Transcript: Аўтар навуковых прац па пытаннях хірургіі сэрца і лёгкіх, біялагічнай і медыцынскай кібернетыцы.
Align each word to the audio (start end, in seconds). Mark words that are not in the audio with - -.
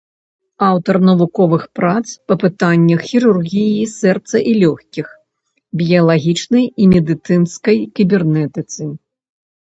Аўтар 0.67 0.95
навуковых 1.07 1.63
прац 1.79 2.05
па 2.31 2.37
пытаннях 2.43 2.99
хірургіі 3.09 3.83
сэрца 3.97 4.35
і 4.51 4.53
лёгкіх, 4.63 5.07
біялагічнай 5.81 6.65
і 6.65 6.83
медыцынскай 6.95 7.77
кібернетыцы. 8.01 8.89